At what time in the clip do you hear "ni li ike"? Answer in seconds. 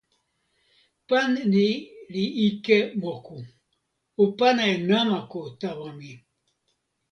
1.53-2.77